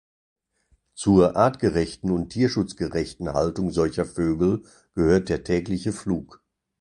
Zur 0.95 1.35
artgerechten 1.35 2.09
und 2.09 2.29
tierschutzgerechten 2.29 3.31
Haltung 3.33 3.69
solcher 3.69 4.03
Vögel 4.05 4.63
gehört 4.95 5.29
der 5.29 5.43
tägliche 5.43 5.91
Flug. 5.93 6.41